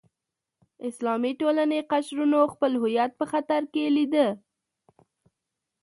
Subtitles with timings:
[0.89, 4.27] اسلامي ټولنې قشرونو خپل هویت په خطر کې لیده.